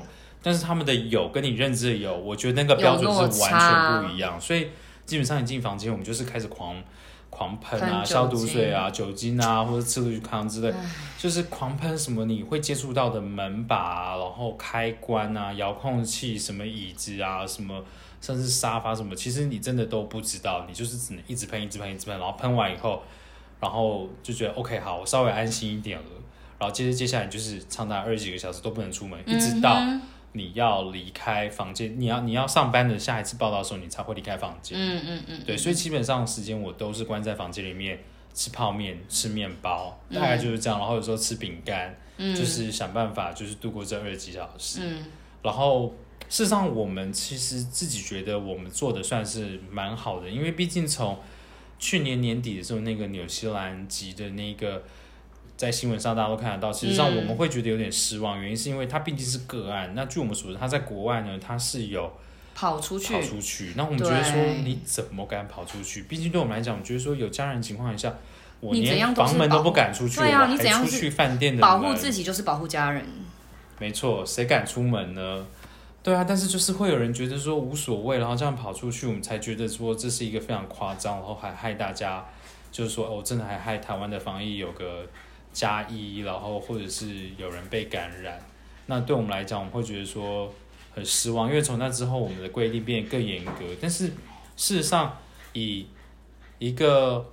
[0.41, 4.39] 但是他们的有跟你认知的有，我觉得那个标准是完全不一样。
[4.39, 4.69] 所以
[5.05, 6.75] 基本上你进房间，我们就是开始狂
[7.29, 10.73] 狂喷啊，消毒水啊、酒精啊，或者次氯康之类，
[11.17, 17.83] 就是狂喷什么你会接触到的门把啊，然后开关啊、遥控器、什么椅子啊、什么。
[18.21, 23.03] 甚至沙发什么，其实你真的都不知道，你就是只能一直喷、一直喷、一直喷，然后喷完以后，
[23.59, 26.05] 然后就觉得 OK 好，我稍微安心一点了。
[26.63, 29.77] 然后接着接下来就是长达二十几个小时都不能出门，一直到
[30.31, 34.77] 你要离开房间，你要你要上班的下一次报道的时候，你才会离开房间。
[34.79, 37.99] 嗯嗯嗯，对，所以基本上时间我都是关在房间里面
[38.33, 40.79] 吃泡面、吃面包，嗯大概就是这样。
[40.79, 44.79] 然后有时候吃饼干，就是想办法就是度过这二十几小时。
[44.83, 45.05] 嗯
[45.41, 45.93] 然后
[46.29, 51.19] 事实上，我们其实自己觉得我们做的算是蛮好的，因为毕竟从
[51.77, 54.83] 去年年底的时候，那个纽西兰籍的那个。
[55.63, 59.93] 在新闻上大家都看得到，其实上嗯我们会觉得有点失望，原因是因为它毕竟是个案。
[59.95, 62.11] 那据我们所知，它在国外呢，它是有
[62.53, 63.73] 跑出去跑，出去。
[63.77, 66.03] 那我们觉得说你怎么敢跑出去？
[66.03, 68.13] 毕竟对我们来讲，我们觉得说有家人情况下，
[68.59, 73.05] 我连房门都不敢出去，对啊我你怎样出去饭店的保护自己就是保护家人。
[73.79, 75.45] 没错，谁敢出门呢？
[76.03, 82.25] 对啊，但是就是会有人觉得说无所谓，然后这样跑出去，我们才觉得说这是一个非常夸张，然后还害大家，
[82.71, 85.07] 就是说哦，真的还害台湾的防疫有个
[85.53, 88.37] 加一，然后或者是有人被感染。
[88.87, 90.53] 那对我们来讲，我们会觉得说
[90.93, 93.65] 很失望，因为从那之后我们的规定变得更严格。
[93.79, 94.07] 但是
[94.57, 95.17] 事实上，
[95.53, 95.87] 以
[96.59, 97.25] 一个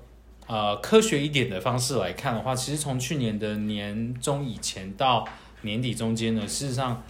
[0.47, 5.27] 呃科学一点的方式来看的话，其实从去年的年中以前到
[5.63, 7.03] 年底中间呢，事实上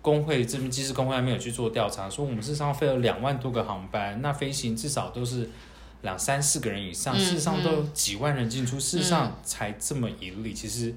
[0.00, 5.50] 工会这边机师工会还没有去做调查，说我们事实上飞了两万多个航班，那飞行至少都是
[6.02, 10.94] 两三四个人以上，嗯事实上都有几万人进出，事实上才这么一例，其实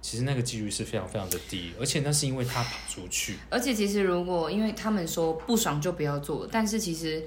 [0.00, 7.22] 其实那个几率是非常非常的低，而且那是因为他跑出去，而且其实如果因为他们说不爽就不要做，但是其实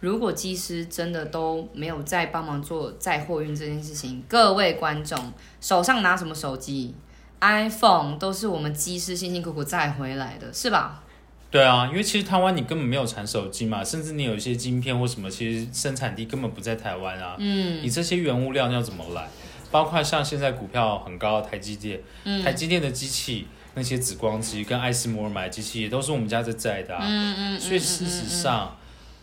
[0.00, 6.94] 如果机师真的都没有在帮忙做载货运这件事情，各位观众手上拿什么手机
[7.40, 11.02] ？iPhone 都是我们机师辛辛苦苦载回来的，是吧？
[11.50, 17.34] 对啊，因为其实台湾你根本没有产手机嘛，甚至你有一些晶片或什么，其实生产地根本不在台湾啊。
[17.38, 19.28] 嗯，你这些原物料你要怎么来？
[19.72, 22.00] 包括像现在股票很高的台积电，
[22.42, 27.04] 台积电的机器那些紫光机跟艾斯摩尔买的机器也都是我们家在在的啊。
[27.04, 28.76] 嗯嗯所以事实上，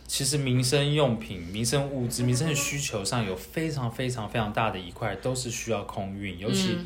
[0.06, 6.78] 其实民生用品、民生物资、民生的需求上有非常非常非常大的一块都是需要空运，尤其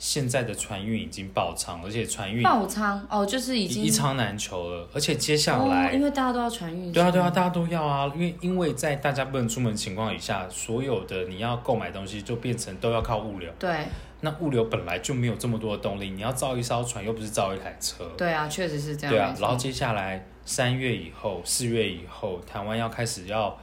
[0.00, 13.52] 现在的船运已经爆仓，而且船运爆仓哦，就是已经一仓难求了，而且接下来哦，因为大家都要船运，对啊，对啊，大家都要啊，因为因为在大家不能出门情况以下，所有的你要购买东西就变成都要靠物流。
[13.58, 13.86] 对
[14.22, 18.04] 那物流本来就没有这么多的动力，你要造一艘船又不是造一台车。
[18.16, 19.14] 对啊，确实是这样。
[19.14, 23.58] 对啊然后接下来三月以后、四月以后，台湾要开始要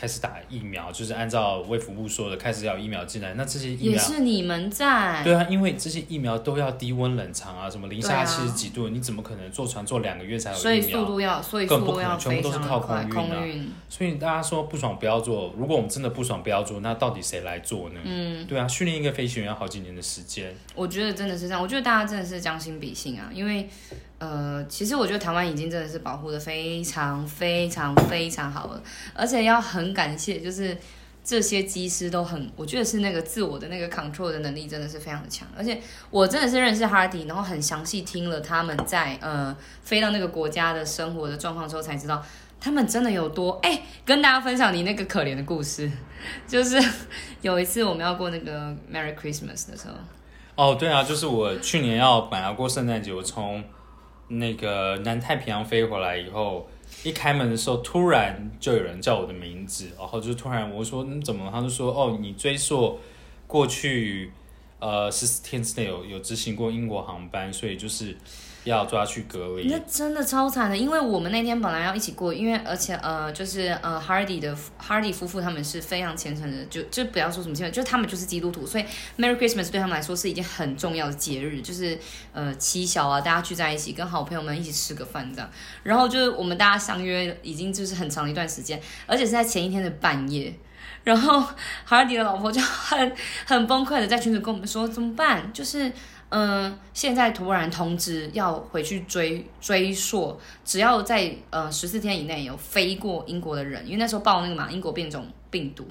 [0.00, 3.34] 开始打疫苗，就是按照卫福部说的，开始要有疫苗进来。
[3.34, 10.80] 那这些疫也，是你们在，对啊，因为这些疫苗都要低温冷藏啊，什么零下七十几度，你怎么可能坐船坐两个月才有所以？
[10.80, 13.70] 速度要，所以更不速度要可能全部都是靠空运。
[13.90, 18.00] 所以大家说不爽不要做，如果我们真的不爽不要做，那到底谁来做呢？
[18.02, 20.54] 嗯，对啊，训练一个飞行员要好几年的时间。
[20.74, 23.68] 我觉得真的是这样，我觉得大家真的是将心比心啊，因为
[24.20, 28.80] 呃，其实我觉得台湾已经真的是保护的非常非常非常好了，
[29.14, 30.76] 而且要很感谢，就是
[31.24, 35.80] 这些机师都很，我觉得是那个自我的那个 control 的能力真的是非常的强，而且
[36.10, 42.24] 我真的是认识 Hardy，然后很详细听了他们在呃飞到那个国家的生活的状况之后，才知道。
[42.62, 45.90] 他们真的有多哎、跟大家分享你那个可怜的故事，
[46.46, 46.78] 就是
[47.40, 49.94] 有一次我们要过那个 Merry Christmas 的时候，
[50.56, 53.64] 哦，对啊，就是我去年要本来过圣诞节，我从
[54.30, 56.68] 那个南太平洋飞回来以后，
[57.02, 61.50] 一开门的时候，突然就有人叫我的名字，然后就突然我说你怎么？
[61.52, 62.98] 他就说哦，你追溯
[63.46, 64.30] 过去
[64.78, 68.16] 呃十四天之内有有执行过英国航班，所以就是
[68.64, 69.78] 要抓去隔离那。
[69.86, 78.84] 真的超惨的，因为我们那天本来要一起过，因为而且呃，就是呃，Hardy 的 Hardy 夫妇他们是非常虔诚的，就就不要说什么虔诚，就他们就是基督徒，所以
[79.18, 81.98] Merry Christmas 对他们来说是一件很重要的节日，就是
[82.32, 85.50] 呃七小啊，大家聚在一起，跟好朋友们一起吃个饭这样。
[85.82, 90.54] 然后就是我们大家相约已经就是很长一段时间，而且是在前一天的半夜。
[91.02, 91.42] 然后
[91.88, 93.12] Hardy 的老婆就很
[93.46, 95.50] 很崩溃的在群组跟我们说怎么办？
[95.50, 95.90] 就是
[96.30, 105.88] 嗯，现在突然通知要回去追追溯，只要在呃十四天以内有飞过英国的人，因为那时候报那个嘛英国变种病毒，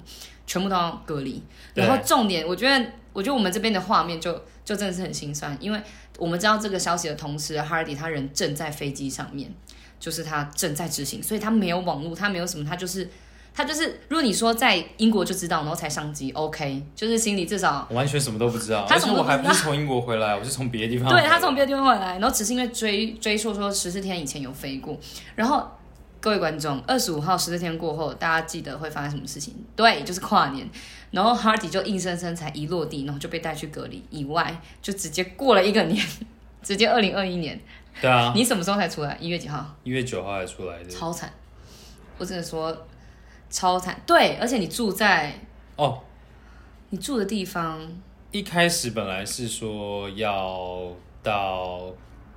[0.47, 1.43] 全部都要隔离。
[1.73, 5.81] 然后重点，我觉得，我觉得我们这边的画面就就真的是很心酸，因为
[6.17, 9.53] 我们知道这个消息的同时，Hardy 他人正在飞机上面，
[9.99, 13.09] 就是他正在执行，所以他没有网络，他没有什么，他就是
[13.59, 21.09] 他就是，如果你说在英国就知道，然后才上机，OK，就是心里至少我完全什么都不知道，他而且我还不是从英国回来，我是从别的地方。
[21.09, 24.97] 对他从别的地方回来，然后只是因为追追溯说十四天以前有飞过，
[25.35, 25.69] 然后
[26.21, 29.53] 各位观众，二十五号十四天过后，大家记得会发生什么事情？
[29.75, 30.65] 对，就是跨年。
[31.11, 36.01] 然后 Hardy 就硬生生才一落地，然后就被带去隔离，以外就直接过了一个年，
[36.63, 37.59] 直接二零二一年。
[37.99, 39.17] 对啊，你什么时候才出来？
[39.19, 39.75] 一月几号？
[39.83, 40.89] 一月九号才出来的。
[40.89, 41.29] 超惨，
[42.17, 42.87] 我只能说
[43.49, 44.01] 超惨。
[44.05, 45.33] 对，而且你住在
[45.75, 45.99] 哦，
[46.89, 47.79] 你住的地方，
[48.31, 51.91] 一开始本来是说要到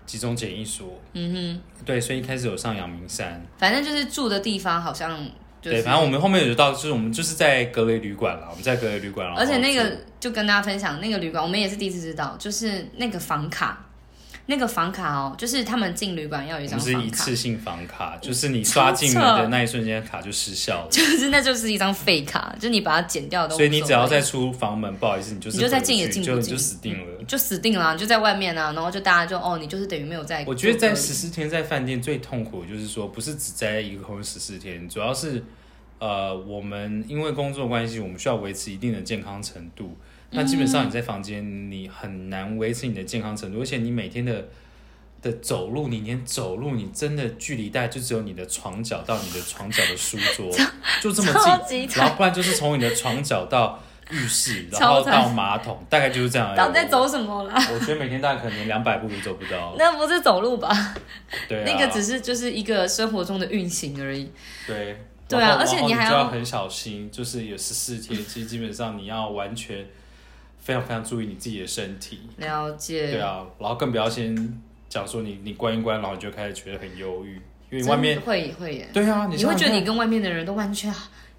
[0.07, 5.19] 集中检疫所，嗯哼，对，所以一开始有上阳明山，反正就是住的地方好像
[5.61, 13.85] 就是对，反正我们后面有到，就是我们就是在格雷旅馆了，我们在格雷旅馆，了而且那个就跟大家分享，那个旅馆我们也是第一次知道，就是那个房卡，
[14.47, 16.79] 那个房卡哦，就是他们进旅馆要有一张。
[16.79, 20.89] 不是一次性房卡，就是你刷进门的那一瞬间，卡就失效了。
[20.91, 27.25] 就是那就是一张废卡，就是你把它剪掉都所以你只要再出房门，不好意思，你就是你就再进也进不进就就死定了。
[27.27, 30.45] 就死定了啊、就在外面啊，然后就大家就哦，你就是等于没有在。
[30.47, 35.45] 我觉得在十四天在饭店最痛苦，的就是说不是只在一个空间十四天，主要是
[36.01, 39.97] 呃，我们因为工作关系，我们需要维持一定的健康程度。
[40.33, 44.49] 那基本上你在房间，你很难维持你的健康程度，而且你每天的
[45.21, 50.51] 的走路，你连走路，你真的距离大概就只有你的床脚到你的床脚的书桌，
[51.01, 51.33] 就这么
[51.69, 53.79] 近，然后不然就是从你的床脚到
[54.11, 56.55] 浴室，然后到马桶，大概就是这样。
[56.57, 57.55] 到底在走什么啦？
[57.73, 59.75] 我觉得每天大概可能连两百步都走不到。
[59.79, 60.95] 那不是走路吧？
[61.49, 64.31] 对啊， 那个只是就是一个生活中的运行而已。
[64.67, 64.99] 对。
[65.29, 69.87] 对啊而且你还要很小心，就是有十四天，其实基本上你要完全
[70.63, 72.21] 非常非常注意你自己的身体。
[72.39, 73.11] 了解。
[73.11, 74.35] 对啊，然后更不要先
[74.89, 80.95] 讲说你你关一关，然后你就开始觉得很忧郁，因为外面会会耶，对啊，你会觉得你跟外面的人都完全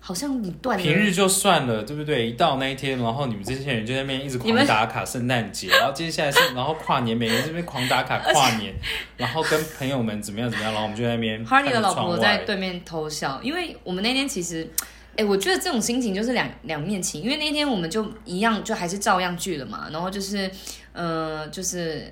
[0.06, 0.84] 好像你断了。
[0.84, 2.28] 平日就算了，对不对？
[2.28, 8.74] 一到那一天，然后你们这些人就在那边一直狂打卡圣诞节，然后接下来是 然后跨年，每个人这边狂打卡跨年，
[9.16, 14.70] 然后跟朋友们怎么样怎么样，然后我们就在那边 Hardy 的老婆在对面偷笑，因为我们那天其实，
[15.16, 20.50] 哎、我觉得这种心情就是两两面情，因为那天我们就一样，就还是照样聚了嘛，然后就是，
[20.94, 22.12] 嗯，就是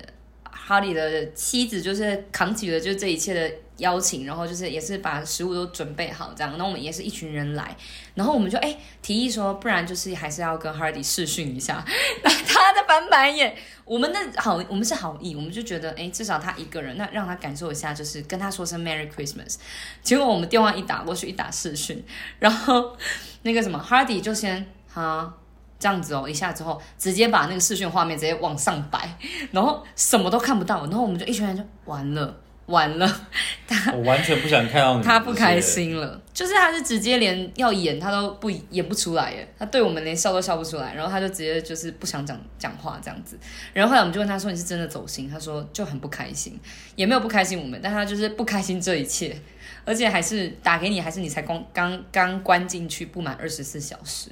[0.64, 7.76] 哈利的妻子就是扛起了就这一切的邀请，然后就是也是把食物都准备好这样，那我们也是一群人来，
[8.14, 11.84] 然后我们就哎、提议说，不然就是还是要跟 Hardy 试训一下，
[12.22, 13.56] 他的翻白眼。
[13.84, 19.56] 我们的好，我们是好意，我们就觉得，哎，至少他一个人，那让他感受一下，就是跟他说声 Merry Christmas。
[20.02, 22.02] 结果我们电话一打过去，一打视讯，
[22.38, 22.96] 然后
[23.42, 25.34] 那个什么 Hardy 就先哈
[25.82, 29.18] 这样子哦，一下之后直接把那个视讯画面直接往上摆，
[29.50, 32.38] 然后什么都看不到，然后我们就一群人就完了。
[32.66, 33.26] 完了，
[33.66, 35.60] 他我完全不想看到你，他不开。
[35.60, 43.36] 心了，就是他是直接连要演他都不演不出来耶，他对我们连笑都笑不出来，然后他就直接就是不想讲讲话这样子，
[43.74, 46.58] 然后后来我们就问他说你是真的走心，他说就很不开心，
[46.94, 49.36] 也没有不开心我们，但他就是不开心这一切，
[49.84, 54.30] 而且还是打给你，还是你才光刚刚关进去不满二十四小时，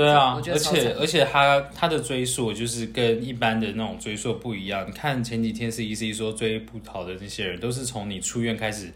[0.00, 4.86] 对啊，我觉得而且而且他他的追溯就是跟一般的那种追溯不一样。
[4.86, 8.92] 你看前几天是 E C 说追不逃的那些人，都是从你出院开始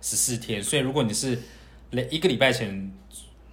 [0.00, 1.38] 十四天，所以如果你是
[2.10, 2.92] 一个礼拜前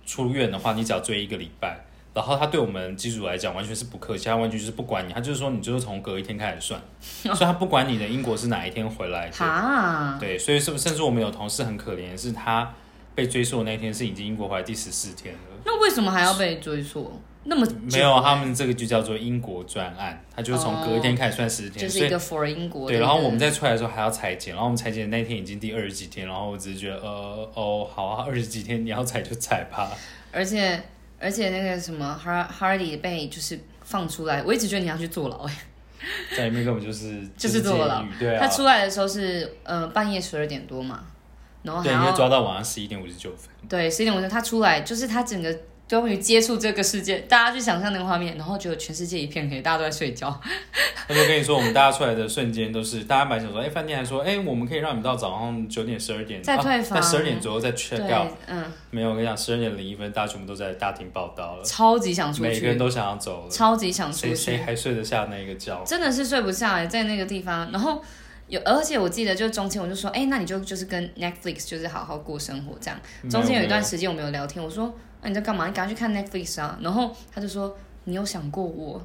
[0.06, 1.86] 出院的话，你只要追一个礼拜。
[2.14, 6.82] 然后他对我们机组来讲完全是不客气，他完全就是不管你，他就是说你就是从隔一天开始算，
[7.24, 9.32] 所以他不管你的英国是哪一天回来的。
[9.38, 12.74] 哈，对，所以是不是甚至我们有同事很可怜，是他
[13.15, 15.39] 被追溯的那一天是已经英国回来第十四天了。
[15.65, 17.21] 那为什么还要被追溯？
[17.43, 17.74] 那么久。
[17.91, 29.91] 没有，他们这个就叫做英国专案，他就是从隔一天开始算十天，就是一个 for 英国对，然后我们再出来的时候还要裁剪，然后我们裁剪的那天已经第二十几天，然后我只是觉得呃哦好啊，二十几天你要裁就裁吧，
[30.32, 30.82] 而且
[31.19, 35.54] 而且那个什么 Har Hardy 被就是放出来，我一直觉得你要去坐牢哎、
[36.38, 38.06] 在里面根本就是就是坐牢。
[38.19, 41.04] 对啊，他出来的时候是呃半夜十二点多嘛，
[41.63, 45.56] 然后还对，因抓到晚上十一点五十九分，对十一点五十，他出来就是他整个
[45.88, 50.28] 终于接触这个世界，大家去想象那个画面，然后觉得全世界一片黑，大家都在睡觉。
[51.08, 58.32] 他就跟你说，我们大家出来的瞬间都是，大家本来想说，哎，饭店还说，哎，我们可以让你们到早上九点、十二点再退房，在十二点左右再 check out。
[58.47, 65.84] 嗯，没有，我跟你讲，十二点零一分，大家全部都在大厅报道了，超级想出去，每个人都想要走了，超级想出去，谁还睡得下那一个觉？
[65.84, 68.01] 真的是睡不下来，在那个地方，然后。
[68.52, 72.99] 有，而且我记得就中间我就说，哎，那你就就是跟 Netflix 就是好好过生活这样。
[73.30, 75.68] 中间有一段时间我们有聊天，我说，那你在干嘛？
[75.68, 76.78] 你赶快去看 Netflix 啊。
[76.82, 77.74] 然后他就说，
[78.04, 79.02] 你有想过我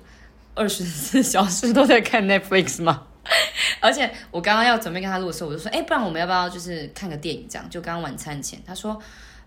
[0.57, 3.07] 二十四小时都在看 Netflix 吗？
[3.81, 7.71] 而且我刚刚要准备跟他录的时候，我就说，哎，不然我们要不要就是看个电影这样？
[7.71, 9.01] 就刚刚晚餐前，他说，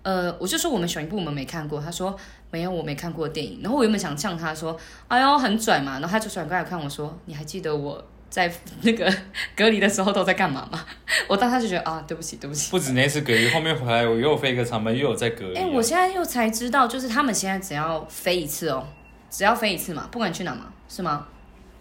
[0.04, 2.16] 呃，我就说我们选一部我们没看过，他说
[2.52, 3.60] 没有我没看过的电影。
[3.62, 4.80] 然后我原本想呛他说，
[5.10, 6.00] 哎呦很拽嘛。
[6.00, 8.02] 然后他就转过来看我说，你还记得我？
[8.30, 8.52] 在
[8.84, 9.14] 那个
[9.56, 10.86] 隔离的时候都在干嘛嘛？
[11.28, 12.72] 我当时就觉得啊，对不起，对不起。
[12.72, 15.56] 不止那次隔离，后面回来我又飞个长班，又有在隔离。
[15.56, 18.88] 哎，我现在又才知道，就是他们现在只要飞一次哦，
[19.30, 21.28] 只要飞一次嘛，不管去哪嘛，是吗？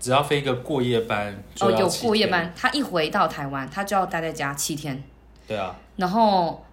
[0.01, 5.03] 只要飞一个过夜班哦，有过夜班，他一回到台湾，他就要待在家七天。
[5.47, 5.77] 对啊。
[5.97, 6.65] 然后。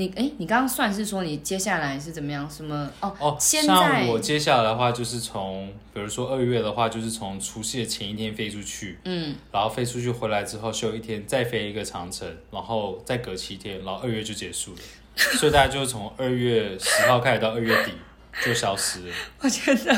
[0.00, 2.50] 你哎，你刚刚算是说你接下来是怎么样？
[2.50, 3.36] 什么哦哦？
[3.38, 14.80] 像我接下来的话，就是从比如说二月的话，就是从除夕的前一天飞出去，嗯，然后飞出去回来之后休一天，再飞一个长城，然后再隔七天，然后二月就结束了。
[15.16, 17.92] 所以大家就是从二月十号开始到二月底
[18.42, 19.14] 就消失了。
[19.40, 19.94] 我觉得，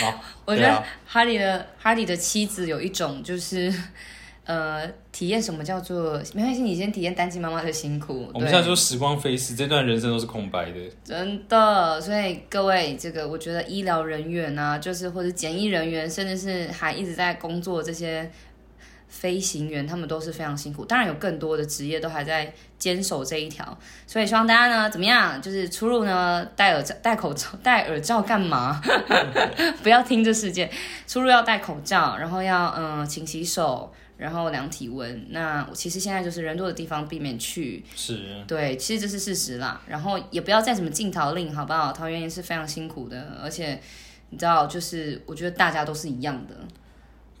[0.00, 3.74] 好，我觉得哈利的哈利的妻子有一种就是。
[4.44, 8.28] 呃，体验什么叫做没关系，你先体验单亲妈妈的辛苦。
[8.34, 10.80] 我们现在说时光飞逝，这段人生都是空白的。
[11.04, 18.28] 真的，所以各位，这个我觉得医疗人员啊，就是或者检疫人员，甚至是还一直在工作这些
[19.06, 20.84] 飞行员，他们都是非常辛苦。
[20.84, 23.78] 当然有更多的职业都还在坚守这一条，
[24.08, 25.40] 所以希望大家呢，怎么样？
[25.40, 28.82] 就是出入呢，戴耳罩、戴口罩、戴耳罩干嘛？
[29.84, 30.68] 不要听这世界，
[31.06, 33.92] 出入要戴口罩，然后要嗯，勤洗手。
[34.22, 39.82] 然后量体温，那其实现在就是人多的地方避免去，是对，其实这是事实啦。
[39.88, 41.92] 然后也不要再什么禁桃令，好不好？
[41.92, 43.80] 桃园也是非常辛苦的，而且
[44.30, 46.54] 你知道，就是我觉得大家都是一样的。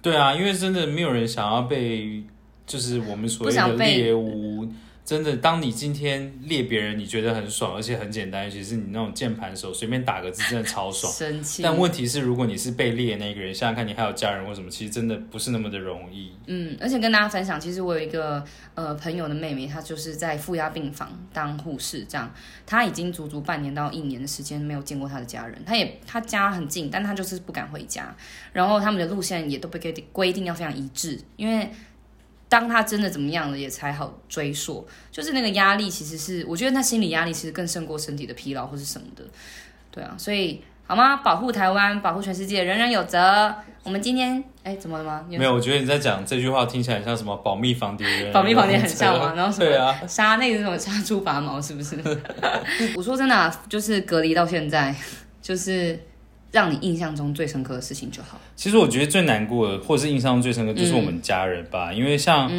[0.02, 2.24] 对啊，因为真的没有人想要被，
[2.66, 4.68] 就是我们所谓的猎物。
[5.04, 11.10] 真的，当你今天猎别人，你觉得很爽，而且很简单，尤其是你那种键盘手，随便打个字，真的超爽。
[11.12, 11.60] 生气。
[11.60, 16.30] 但问题是，如果你是被猎那个人，想想看你还有家人或什么，其实真的不是那么的容易。
[16.46, 18.42] 嗯，而且跟大家分享，其实我有一个
[18.74, 22.32] 呃朋友的妹妹，她就是在负压病房当护士，这样，
[22.64, 28.16] 她已经足足半年到一年的时间没有见过她的家人，她也她家很近，但她就是不敢回家，
[28.52, 31.68] 然后他们的路线也都被规定规定要非常一致，因为。
[32.52, 34.86] 当他真的怎么样了，也才好追溯。
[35.10, 39.24] 就是那个压力，其实是我觉得他心理压力其实更胜过身体的疲劳或是什么的。
[39.90, 41.16] 对啊，所以好吗？
[41.16, 43.54] 保护台湾，保护全世界，人人有责。
[43.82, 45.24] 我们今天哎，怎么了吗？
[45.30, 49.32] 没有，我觉得你在讲这句话听起来像什么保密房谍人，保密房谍很像吗？
[49.34, 51.96] 然后什么杀那个什么杀猪拔毛，是不是？
[52.94, 54.94] 我说真的，就是隔离到现在，
[55.40, 55.98] 就是。
[56.52, 58.38] 让你印象中最深刻的事情就好。
[58.54, 61.92] 其实我觉得最难过的，或者是印象中最深刻，就是我们家人吧。
[61.92, 62.50] 因为像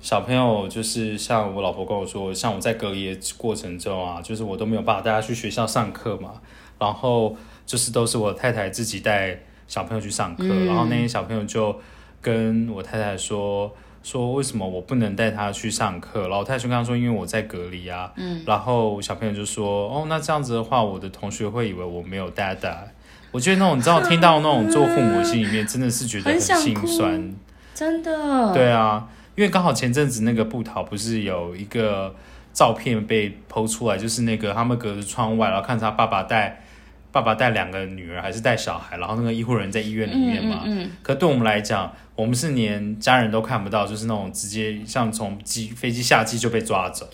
[0.00, 6.32] 小朋友，就是像我老婆跟我说，像我在隔离的过程中啊，就是我都没有办法带他去学校上课嘛。
[6.80, 10.44] 然后就是都是我太太自己带小朋友去上课。
[10.66, 11.78] 然后那些小朋友就
[12.20, 16.26] 跟我太太说，说为什么我不能带他去上课？
[16.26, 18.12] 然后太太就跟他说，因为我在隔离啊。
[18.16, 18.42] 嗯。
[18.44, 22.92] 然后小朋友就说，哦，那这样子的话，我的同学会以为我没有带带。
[23.32, 27.34] 我觉得那种，你知道，听到那种做父母心里面真的是觉得很心酸，
[27.74, 28.52] 真的。
[28.52, 32.14] 对啊，因为刚好前阵子那个布桃不是有一个
[32.52, 36.62] 照片被剖出来，就是那个他们隔着窗外，然后看着他爸爸带
[37.10, 40.64] 爸爸带两个女儿还是带小孩，然后那个医护人在医院里面嘛。
[40.66, 40.90] 嗯。
[41.02, 47.08] 可对我们来讲，我们是连家人都看不到，就是那种直接像从机飞机下机就被抓走。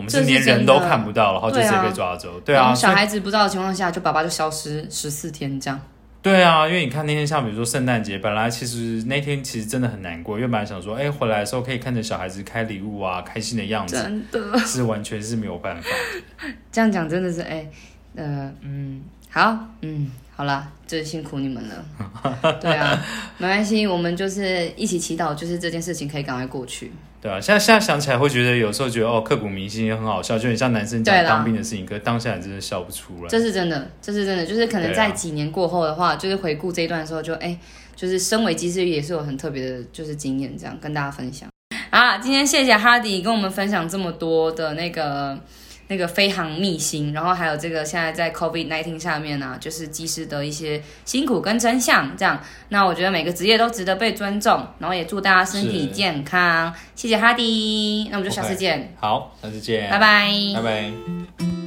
[0.00, 2.40] 我们是连人都看不到，然后就直接被抓走。
[2.40, 5.78] 对啊，小孩子不知道的情况下，就爸爸就消失十四天这样。
[6.22, 15.88] 对啊，因为你看那天像比如说圣诞节，本来其实那天其实真的很难过，因为本来想说，哎，回来的时候可以看着小孩子开礼物啊，开心的样子，真的是完全是没有办法。
[16.72, 17.66] 这样讲真的是，哎，
[18.16, 21.84] 呃，嗯，好，嗯，好啦，真辛苦你们了。
[22.58, 22.98] 对啊，
[23.36, 26.90] 没关系，我们就是一起祈祷，就是这件事情可以赶快过去。
[27.22, 33.28] 对啊，现在现在想起来会觉得有时候觉得哦，刻骨铭心也很好笑，就很像男生讲当兵的事情，可是当下真的笑不出来。
[33.28, 37.58] 这是真的，这是真的，就是可能在几年过后的话，就是回顾这一段的时候，就哎，
[37.94, 41.46] 就是身为机师也是有很特别的，就是经验，这样跟大家分享。
[41.90, 45.38] 啊，今天谢谢哈迪跟我们分享这么多的那个
[45.90, 52.40] 那个飞航秘辛，然后还有这个现在在 COVID nineteen 下面呢、就是技师的一些辛苦跟真相，这样。
[52.68, 56.72] 那我觉得每个职业都值得被尊重，然后也祝大家身体健康。
[56.94, 60.30] 谢谢哈迪，那我们就下次见，好，下次见，拜拜。
[60.54, 61.59] 拜拜。